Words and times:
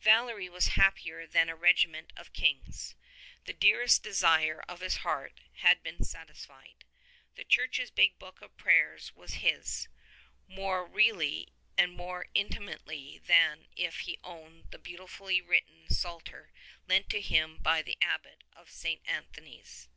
Valery 0.00 0.48
was 0.48 0.68
happier 0.80 1.26
than 1.26 1.50
a 1.50 1.54
regiment 1.54 2.10
of 2.16 2.32
Kings. 2.32 2.94
The 3.44 3.52
dearest 3.52 4.02
desire 4.02 4.64
of 4.66 4.80
his 4.80 4.96
heart 4.96 5.38
had 5.56 5.82
been 5.82 6.02
satisfied. 6.04 6.86
The 7.34 7.44
Church's 7.44 7.90
big 7.90 8.18
book 8.18 8.40
of 8.40 8.56
prayers 8.56 9.14
was 9.14 9.34
his— 9.44 9.88
more 10.48 10.86
really 10.86 11.52
and 11.76 11.92
more 11.92 12.24
inti 12.34 12.64
mately 12.66 13.22
than 13.26 13.66
if 13.76 13.98
he 14.08 14.18
owned 14.24 14.68
the 14.70 14.78
beautifully 14.78 15.42
written 15.42 15.90
Psalter 15.90 16.50
lent 16.88 17.10
to 17.10 17.20
him 17.20 17.58
by 17.58 17.82
the 17.82 17.98
Abbot 18.00 18.42
of 18.54 18.70
St. 18.70 19.02
Antony's. 19.06 19.90